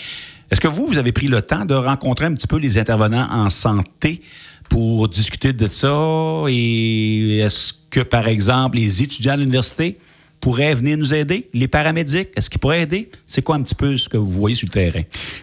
[0.49, 3.27] Est-ce que vous, vous avez pris le temps de rencontrer un petit peu les intervenants
[3.31, 4.21] en santé
[4.69, 5.93] pour discuter de ça?
[6.49, 9.97] Et est-ce que, par exemple, les étudiants à l'université
[10.39, 11.49] pourraient venir nous aider?
[11.53, 13.10] Les paramédics, est-ce qu'ils pourraient aider?
[13.25, 15.01] C'est quoi un petit peu ce que vous voyez sur le terrain?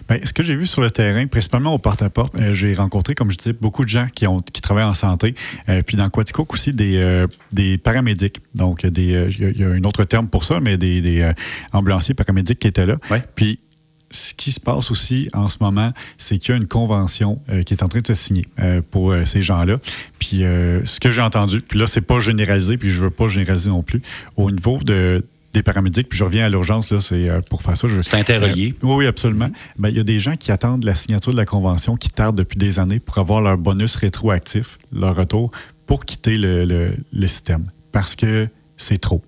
[0.09, 3.31] Ben, ce que j'ai vu sur le terrain, principalement au porte-à-porte, euh, j'ai rencontré, comme
[3.31, 5.35] je disais, beaucoup de gens qui, ont, qui travaillent en santé.
[5.69, 8.39] Euh, puis dans Quaticook aussi, des, euh, des paramédics.
[8.55, 11.31] Donc, il y a- il y, a un autre terme pour ça, mais des, des,
[11.75, 12.97] ambulanciers paramédics qui étaient là.
[13.11, 13.23] Ouais.
[13.35, 13.59] Puis,
[14.15, 17.63] ce qui se passe aussi en ce moment, c'est qu'il y a une convention euh,
[17.63, 19.79] qui est en train de se signer euh, pour euh, ces gens-là.
[20.19, 23.71] Puis ce que j'ai entendu, puis là, c'est pas généralisé, puis je veux pas généraliser
[23.71, 24.01] non plus,
[24.37, 27.77] au niveau de des paramédics, puis je reviens à l'urgence, là, c'est euh, pour faire
[27.77, 27.87] ça.
[27.87, 28.75] je- C'est interrelié.
[28.83, 29.49] Euh, oui, oui, absolument.
[29.79, 32.37] Ben, il y a des gens qui attendent la signature de la convention, qui tardent
[32.37, 35.53] depuis des années pour avoir leur bonus rétroactif, leur retour,
[35.87, 37.71] pour quitter le, le- le système.
[37.93, 39.23] Parce que c'est trop.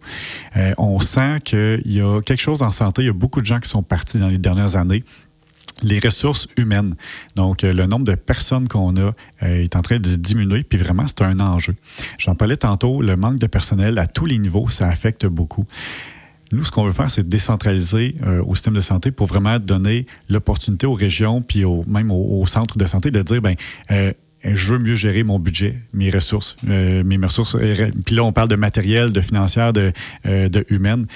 [0.57, 3.03] Euh, on sent qu'il y a quelque chose en santé.
[3.03, 5.05] Il y a beaucoup de gens qui sont partis dans les dernières années.
[5.83, 6.95] Les ressources humaines,
[7.35, 10.79] donc euh, le nombre de personnes qu'on a euh, est en train de diminuer, puis
[10.79, 11.75] vraiment, c'est un enjeu.
[12.17, 15.67] J'en parlais tantôt, le manque de personnel à tous les niveaux, ça affecte beaucoup.
[16.51, 20.87] Nous, ce qu'on veut faire, c'est décentraliser au système de santé pour vraiment donner l'opportunité
[20.87, 23.57] aux régions, puis au, même aux, aux centres de santé, de dire, ben,
[24.55, 27.57] je veux mieux gérer mon budget, mes ressources, euh, mes ressources.
[27.57, 29.93] euh, Puis là, on parle de matériel, de financière, de,
[30.27, 31.07] euh, de humaine.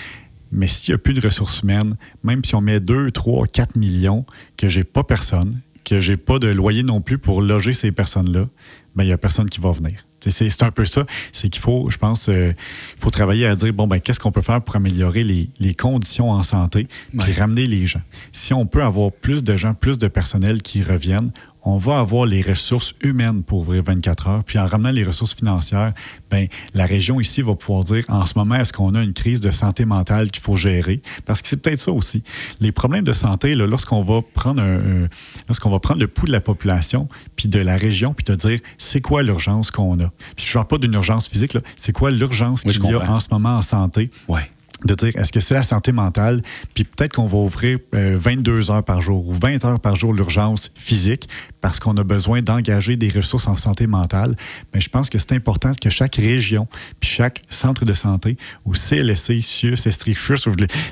[0.53, 3.77] Mais s'il n'y a plus de ressources humaines, même si on met 2, 3, 4
[3.77, 4.25] millions,
[4.57, 8.49] que j'ai pas personne, que j'ai pas de loyer non plus pour loger ces personnes-là,
[8.97, 10.05] ben il n'y a personne qui va venir.
[10.27, 11.07] C'est- un peu ça.
[11.33, 12.53] C'est qu'il faut, je pense, euh,
[12.97, 15.75] il faut travailler à dire, bon, ben qu'est-ce qu'on peut faire pour améliorer les, les
[15.75, 17.33] conditions en santé, puis Ouais.
[17.33, 18.03] ramener les gens.
[18.31, 21.31] Si on peut avoir plus de gens, plus de personnel qui reviennent,
[21.63, 24.45] on va avoir les ressources humaines pour ouvrir 24 heures.
[24.45, 25.93] Puis en ramenant les ressources financières,
[26.31, 29.41] ben la région ici va pouvoir dire en ce moment, est-ce qu'on a une crise
[29.41, 31.03] de santé mentale qu'il faut gérer?
[31.27, 32.23] Parce que c'est peut-être ça aussi.
[32.61, 35.07] Les problèmes de santé, lorsqu'on va prendre un, un-
[35.49, 38.59] lorsqu'on va prendre le pouls de la population, puis de la région, puis te dire
[38.79, 40.11] c'est quoi l'urgence qu'on a?
[40.37, 43.11] Puis je ne parle pas d'une urgence physique, c'est quoi l'urgence Oui, qu'il y a
[43.11, 44.11] en ce moment en santé?
[44.29, 44.51] Ouais.
[44.85, 46.43] De dire est-ce que c'est la santé mentale,
[46.75, 50.13] puis peut-être qu'on va ouvrir euh, 22 heures par jour ou 20 heures par jour
[50.13, 51.29] l'urgence physique,
[51.61, 54.35] parce qu'on a besoin d'engager des ressources en santé mentale.
[54.75, 56.67] Mais je pense que c'est important que chaque région,
[57.01, 60.41] puis chaque centre de santé, ou CLSC, CIUS, Estrichus,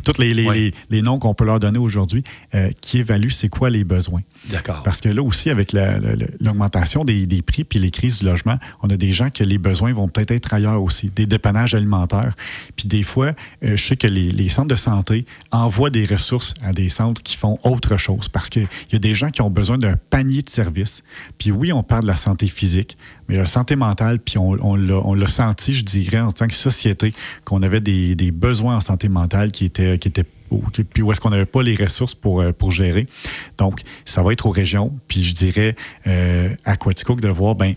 [0.04, 2.22] tous les, les, les, noms qu'on peut leur donner aujourd'hui,
[2.54, 4.22] euh, qui évaluent c'est quoi les besoins.
[4.50, 4.82] D'accord.
[4.82, 5.72] Parce que là aussi, avec
[6.40, 9.58] l'augmentation des, des, prix puis les crises du logement, on a des gens que les
[9.58, 12.34] besoins vont peut-être être ailleurs aussi, des dépannages alimentaires.
[12.76, 13.32] Puis des fois,
[13.64, 17.22] euh, je sais que les, les, centres de santé envoient des ressources à des centres
[17.22, 20.42] qui font autre chose parce qu'il y a des gens qui ont besoin d'un panier
[20.42, 21.02] de services.
[21.38, 22.96] Puis oui, on parle de la santé physique,
[23.28, 27.14] mais la santé mentale, puis on, on l'a senti, je dirais, en tant que société,
[27.44, 30.24] qu'on avait des, des, besoins en santé mentale qui étaient, qui étaient
[30.94, 33.06] puis où est-ce qu'on n'avait pas les ressources pour, euh, pour gérer.
[33.58, 37.74] Donc, ça va être aux régions, puis je dirais euh, à Quaticook de voir, ben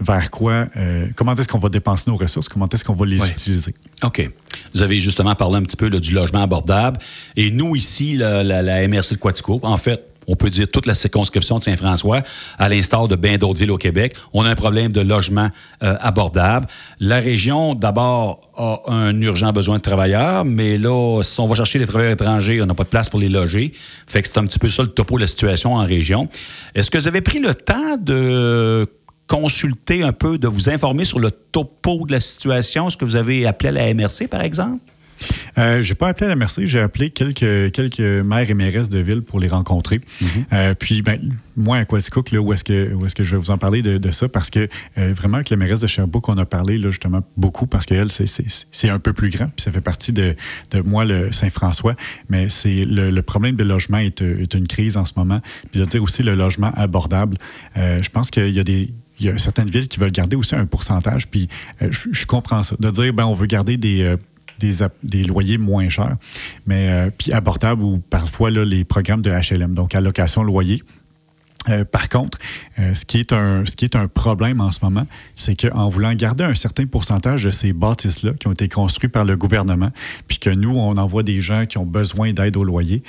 [0.00, 3.24] vers quoi, euh, comment est-ce qu'on va dépenser nos ressources, comment est-ce qu'on va les
[3.24, 3.72] utiliser.
[4.02, 4.28] OK.
[4.74, 6.98] Vous avez justement parlé un petit peu du logement abordable.
[7.36, 10.94] Et nous, ici, la, la, MRC de Quaticook, en fait, on peut dire toute la
[10.94, 12.22] circonscription de Saint-François,
[12.58, 14.14] à l'instar de bien d'autres villes au Québec.
[14.32, 15.48] On a un problème de logement
[15.82, 16.66] euh, abordable.
[17.00, 21.78] La région, d'abord, a un urgent besoin de travailleurs, mais là, si on va chercher
[21.78, 23.72] les travailleurs étrangers, on n'a pas de place pour les loger.
[24.06, 26.28] Fait que c'est un petit peu ça le topo de la situation en région.
[26.74, 28.88] Est-ce que vous avez pris le temps de
[29.26, 32.88] consulter un peu, de vous informer sur le topo de la situation?
[32.88, 34.82] Est-ce que vous avez appelé la MRC, par exemple?
[35.58, 39.22] Euh, j'ai pas appelé la MRC, j'ai appelé quelques, quelques maires et mairesses de ville
[39.22, 40.00] pour les rencontrer.
[40.20, 40.28] Mhm.
[40.52, 41.18] Euh, puis, ben,
[41.56, 44.10] moi, à Quaticook, là, où est-ce que, est que je vais vous en parler de,
[44.10, 44.28] ça?
[44.28, 47.66] Parce que euh, vraiment, avec la mairesse de Sherbrooke, on a parlé là, justement beaucoup
[47.66, 50.34] parce qu'elle, c'est un peu plus grand, puis ça fait partie de,
[50.70, 51.94] de moi, le Saint-François.
[52.28, 55.40] Mais c'est le, problème de logement est, est, une crise en ce moment.
[55.70, 57.36] Puis de dire aussi le logement abordable.
[57.76, 60.56] je pense qu'il y a des il y a certaines villes qui veulent garder aussi
[60.56, 61.48] un pourcentage, puis
[61.80, 62.74] je, je, comprends ça.
[62.80, 64.16] De dire, ben, on veut garder des,
[65.02, 66.16] des, loyers moins chers,
[66.66, 70.82] mais euh, puis abordables ou parfois là, les programmes de HLM, donc allocation loyer.
[71.68, 72.38] Euh, par contre,
[72.80, 75.88] euh, ce, qui est un, ce qui est un problème en ce moment, c'est qu'en
[75.90, 79.90] voulant garder un certain pourcentage de ces bâtisses-là qui ont été construites par le gouvernement,
[80.26, 83.04] puis que nous, on envoie des gens qui ont besoin d'aide au loyer.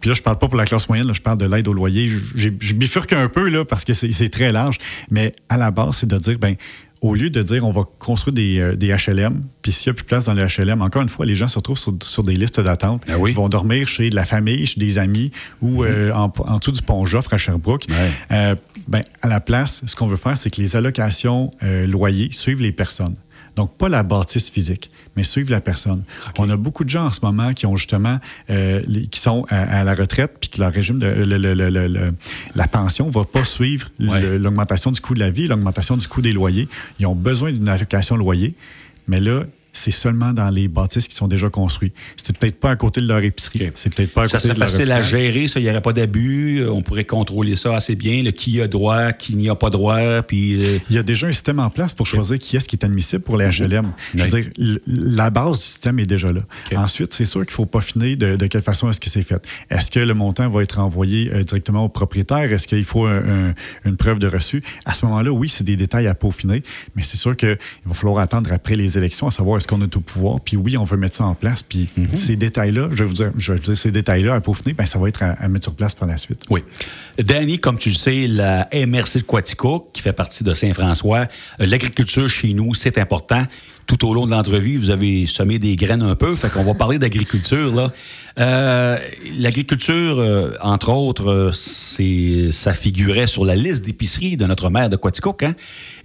[0.00, 2.08] puis là, je parle pas pour la classe moyenne, je parle de l'aide au loyer.
[2.08, 4.78] Je, je bifurque un peu là, parce que c'est très large,
[5.10, 6.56] mais à la base, c'est de dire, ben
[7.02, 9.94] au lieu de dire on va construire des, euh, des HLM, puis s'il n'y a
[9.94, 12.34] plus de place dans les HLM, encore une fois, les gens se retrouvent sur, des
[12.34, 13.02] listes d'attente.
[13.06, 15.88] Ben Ils vont dormir chez de la famille, chez des amis ou mhm.
[15.90, 17.86] euh, en, en, dessous du pont Joffre à Sherbrooke.
[18.30, 18.54] Euh,
[18.88, 22.72] ben, à la place, ce qu'on veut faire, c'est que les allocations loyers suivent les
[22.72, 23.14] personnes.
[23.56, 26.04] Donc, pas la bâtisse physique, mais suivre la personne.
[26.38, 28.18] On a beaucoup de gens en ce moment qui ont justement,
[28.50, 32.12] euh, qui sont à, la retraite, puis que leur régime de
[32.54, 36.22] la pension ne va pas suivre l'augmentation du coût de la vie, l'augmentation du coût
[36.22, 36.68] des loyers.
[36.98, 38.54] Ils ont besoin d'une allocation loyer,
[39.08, 41.94] mais là, c'est seulement dans les bâtisses qui sont déjà construites.
[42.16, 43.70] C'est peut-être pas à côté de leur épicerie.
[43.74, 45.60] C'est peut-être pas à ça côté serait facile à gérer, ça.
[45.60, 46.64] Il n'y aurait pas d'abus.
[46.68, 48.22] On pourrait contrôler ça assez bien.
[48.22, 50.22] Le qui a droit, qui n'y a pas droit.
[50.22, 52.76] Puis, euh, Il y a déjà un système en place pour choisir qui est-ce qui
[52.76, 53.92] est admissible pour les HLM.
[54.14, 56.42] Je veux dire, la base du système est déjà là.
[56.76, 59.42] Ensuite, c'est sûr qu'il faut pas finir de, de quelle façon est-ce que c'est fait.
[59.70, 62.52] Est-ce que le montant va être envoyé euh, directement au propriétaire?
[62.52, 64.62] Est-ce qu'il faut une preuve de reçu?
[64.84, 66.62] À ce moment-là, oui, c'est des détails à peaufiner,
[66.94, 67.56] mais c'est sûr qu'il
[67.86, 70.76] va falloir attendre après les élections à savoir est-ce qu'on a tout pouvoir, puis oui,
[70.76, 72.06] on veut mettre ça en place, puis mhm.
[72.16, 74.98] ces détails-là, je vais vous dire, je vais dire ces détails-là à peaufiner, ben, ça
[74.98, 76.40] va être à, mettre sur place par la suite.
[76.50, 76.64] Oui.
[77.18, 81.28] Danny, comme tu le sais, la MRC de Quatico, qui fait partie de Saint-François,
[81.60, 83.44] euh, l'agriculture chez nous, c'est important
[83.86, 86.34] tout au long de l'entrevue, vous avez semé des graines un peu.
[86.34, 87.92] Fait qu'on va parler d'agriculture, là.
[88.38, 88.98] Euh,
[89.38, 94.96] l'agriculture, euh, entre autres, euh, ça figurait sur la liste d'épicerie de notre maire de
[94.96, 95.42] Quaticook.
[95.42, 95.54] Hein?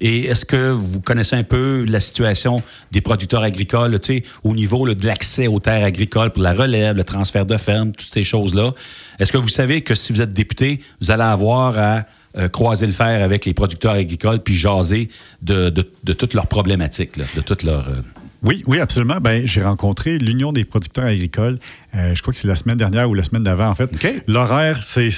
[0.01, 2.61] Et est-ce que vous connaissez un peu la situation
[2.91, 6.95] des producteurs agricoles, tu sais, au niveau de l'accès aux terres agricoles pour la relève,
[6.95, 8.73] le transfert de ferme, toutes ces choses-là?
[9.19, 12.03] Est-ce que vous savez que si vous êtes député, vous allez avoir à
[12.37, 15.09] euh, croiser le fer avec les producteurs agricoles puis jaser
[15.41, 17.87] de, de, toutes leurs problématiques, de toutes leurs.
[17.87, 18.01] Euh,
[18.43, 19.19] oui, oui, absolument.
[19.19, 21.57] Ben, j'ai rencontré l'Union des producteurs agricoles.
[21.95, 23.89] Euh, je crois que c'est la semaine dernière ou la semaine d'avant, en fait.
[24.27, 25.09] L'horaire, c'est,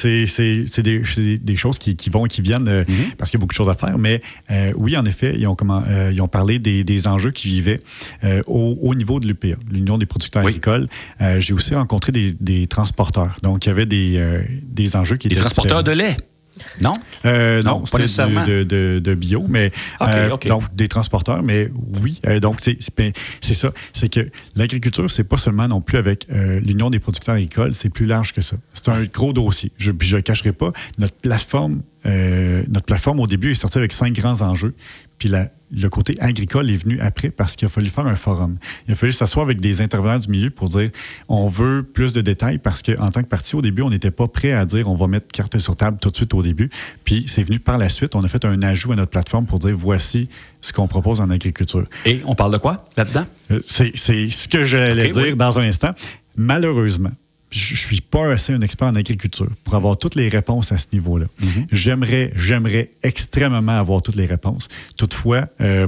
[0.82, 3.16] des, des, choses qui, vont et qui viennent mm-hmm.
[3.18, 3.98] parce qu'il y a beaucoup de choses à faire.
[3.98, 4.22] Mais
[4.76, 7.82] oui, en effet, ils ont, comment, ils ont parlé des, enjeux qui vivaient
[8.48, 10.88] au, niveau de l'UPA, l'Union des producteurs agricoles.
[11.40, 13.36] j'ai aussi rencontré des, transporteurs.
[13.44, 15.36] Donc, il y avait des, des enjeux qui étaient.
[15.36, 16.16] Des transporteurs de lait.
[16.82, 16.94] Non?
[17.26, 18.46] Euh, non, pas nécessairement.
[18.46, 18.64] De,
[19.00, 21.70] de, bio, mais euh, donc des transporteurs, mais
[22.02, 22.20] oui.
[22.26, 22.60] Euh, donc
[22.98, 27.36] ben, c'est ça, c'est que l'agriculture, c'est pas seulement non plus avec l'Union des producteurs
[27.36, 28.58] agricoles, c'est plus large que ça.
[28.74, 29.72] C'est un gros dossier.
[29.78, 30.72] Je ne cacherai pas.
[30.98, 34.74] Notre plateforme, notre plateforme au début est sortie avec cinq grands enjeux.
[35.20, 38.58] Puis la, le côté agricole est venu après parce qu'il a fallu faire un forum.
[38.88, 40.90] Il a fallu s'asseoir avec des intervenants du milieu pour dire
[41.28, 44.28] on veut plus de détails parce qu'en tant que parti, au début, on n'était pas
[44.28, 46.70] prêt à dire on va mettre carte sur table tout de suite au début.
[47.04, 48.16] Puis c'est venu par la suite.
[48.16, 50.30] On a fait un ajout à notre plateforme pour dire voici
[50.62, 51.86] ce qu'on propose en agriculture.
[52.06, 53.26] Et on parle de quoi là-dedans?
[53.52, 55.92] Euh, c'est ce que j'allais dire dans un instant.
[56.36, 57.12] Malheureusement,
[57.52, 60.88] je suis pas assez un expert en agriculture pour avoir toutes les réponses à ce
[60.94, 61.26] niveau-là.
[61.42, 61.68] Mm-hmm.
[61.72, 64.68] J'aimerais, j'aimerais extrêmement avoir toutes les réponses.
[64.98, 65.88] Toutefois, euh,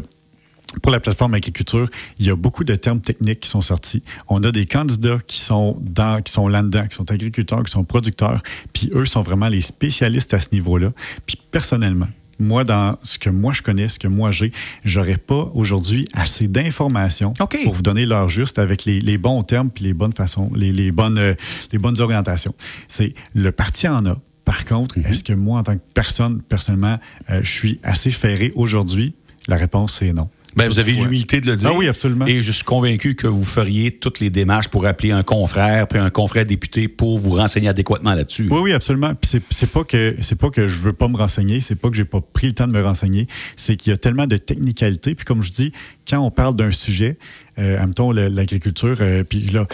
[0.82, 4.02] pour la plateforme agriculture, il y a beaucoup de termes techniques qui sont sortis.
[4.30, 7.84] On a des candidats qui sont dans, qui sont là-dedans, qui sont agriculteurs, qui sont
[7.84, 8.42] producteurs,
[8.74, 10.92] puis eux sont vraiment les spécialistes à ce niveau-là.
[11.26, 12.08] Puis personnellement,
[12.42, 14.52] moi, dans ce que moi je connais, ce que moi j'ai,
[14.84, 19.86] j'aurais pas aujourd'hui assez d'informations pour vous donner l'heure juste avec les, bons termes puis
[19.86, 21.34] les bonnes façons, les, bonnes, euh,
[21.72, 22.56] les bonnes orientations.
[22.88, 24.20] C'est le parti en a.
[24.46, 25.06] Par contre, mhm.
[25.06, 26.98] est-ce que moi, en tant que personne, personnellement,
[27.30, 29.14] euh, je suis assez ferré aujourd'hui?
[29.48, 30.30] La réponse, c'est non.
[30.56, 31.70] Ben, vous avez l'humilité de le dire.
[31.72, 32.26] Ah oui, absolument.
[32.26, 36.00] Et je suis convaincu que vous feriez toutes les démarches pour appeler un confrère, puis
[36.00, 38.48] un confrère député pour vous renseigner adéquatement là-dessus.
[38.52, 39.16] Oui, oui, absolument.
[39.16, 41.96] Puis c'est pas que c'est pas que je veux pas me renseigner, c'est pas que
[41.96, 45.16] j'ai pas pris le temps de me renseigner, c'est qu'il y a tellement de technicalité.
[45.16, 45.72] Puis comme je dis,
[46.10, 47.18] quand on parle d'un sujet,
[47.60, 47.78] euh,
[48.14, 49.68] l'agriculture, euh, puis là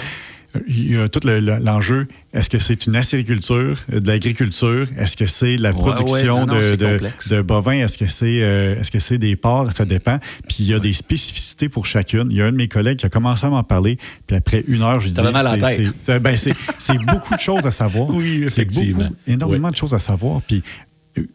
[0.68, 2.08] il y a tout l'enjeu.
[2.34, 4.88] Est-ce que c'est une acériculture, euh, de l'agriculture?
[4.98, 7.84] Est-ce que c'est la production de, bovins?
[7.84, 9.74] Est-ce que c'est euh, est-ce que c'est des porcs?
[9.74, 10.20] Ça dépend.
[10.48, 12.28] Puis il y a des spécificités pour chacune.
[12.32, 13.98] Il y a un de mes collègues qui a commencé à m'en parler.
[14.28, 18.08] Puis après une heure, je lui dis ben, c'est beaucoup de choses à savoir.
[18.18, 20.42] Oui, c'est beaucoup, énormément de choses à savoir.
[20.42, 20.64] Puis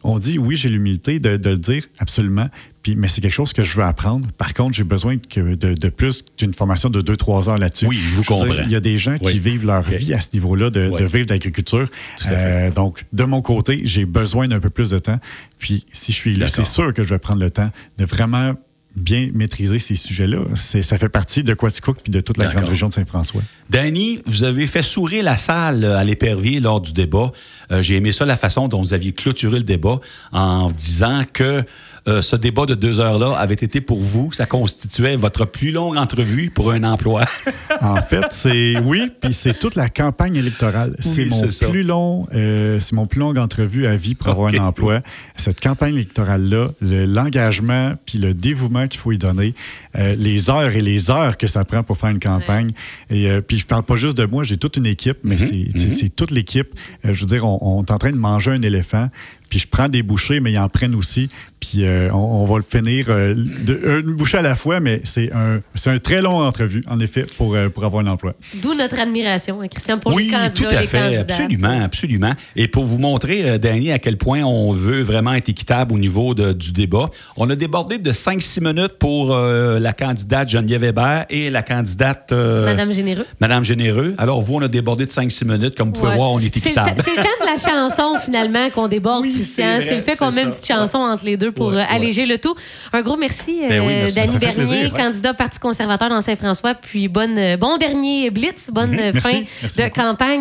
[0.03, 2.49] on dit oui, j'ai l'humilité de, le dire, absolument.
[2.83, 4.29] Puis, mais c'est quelque chose que je veux apprendre.
[4.37, 7.87] Par contre, j'ai besoin de, de, plus d'une formation de 2-3 heures là-dessus.
[7.87, 8.47] Oui, je vous comprends.
[8.65, 11.89] Il y a des gens qui vivent leur vie à ce niveau-là, de, vivre d'agriculture.
[12.31, 15.19] Euh, donc, de mon côté, j'ai besoin d'un peu plus de temps.
[15.59, 18.55] Puis, si je suis là, c'est sûr que je vais prendre le temps de vraiment
[18.97, 20.39] bien maîtriser ces sujets-là.
[20.55, 23.43] Ça fait partie de Quaticook puis de toute la grande région de Saint-François.
[23.71, 27.33] Danny, vous avez fait sourire la salle à l'épervier lors du débat.
[27.71, 30.01] Euh, j'ai aimé ça, la façon dont vous aviez clôturé le débat
[30.33, 31.65] en disant que
[32.09, 35.97] euh, ce débat de deux heures-là avait été pour vous, ça constituait votre plus longue
[35.97, 37.23] entrevue pour un emploi.
[37.81, 40.97] en fait, c'est oui, puis c'est toute la campagne électorale.
[40.99, 44.59] c'est mon plus long, euh, c'est mon plus longue entrevue à vie pour avoir un
[44.59, 45.01] emploi.
[45.37, 49.55] Cette campagne électorale-là, l'engagement puis le dévouement qu'il faut y donner,
[49.97, 52.73] euh, les heures et les heures que ça prend pour faire une campagne.
[53.11, 55.91] Et puis je parle pas juste de moi, j'ai toute une équipe, mais mhm, mhm.
[55.91, 56.75] c'est toute l'équipe.
[57.05, 59.09] je veux dire, on, on est en train de manger un éléphant
[59.53, 61.29] puis je prends des bouchées, mais ils en prennent aussi.
[61.61, 65.31] Puis euh, on, va le finir euh, de, une bouchée à la fois, mais c'est
[65.31, 68.33] un, c'est un très long entrevue, en effet, pour, euh, pour avoir un emploi.
[68.63, 70.55] D'où notre admiration, hein, Christian, pour oui, les candidats.
[70.59, 72.33] Oui, tout à fait, absolument, absolument.
[72.57, 76.35] Et pour vous montrer, Danny, à quel point on veut vraiment être équitable au niveau
[76.35, 81.63] du débat, on a débordé de 5-6 minutes pour la candidate Geneviève Hébert et la
[81.63, 82.33] candidate...
[82.33, 83.27] Madame Généreux.
[83.39, 84.15] Madame Généreux.
[84.17, 85.77] Alors, vous, on a débordé de 5-6 minutes.
[85.77, 86.95] Comme vous pouvez voir, on est équitable.
[86.97, 89.27] C'est le temps de la chanson, finalement, qu'on déborde.
[89.43, 92.55] C'est le fait qu'on met une petite chanson entre les deux pour alléger le tout.
[92.93, 96.75] Un gros merci, ben euh, Danny Bernier, candidat Parti conservateur dans Saint-François.
[96.75, 100.41] Puis bonne, bon dernier blitz, bonne fin de campagne.